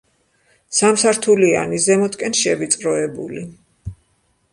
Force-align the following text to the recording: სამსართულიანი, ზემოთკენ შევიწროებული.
სამსართულიანი, 0.77 1.81
ზემოთკენ 1.83 2.37
შევიწროებული. 2.39 3.45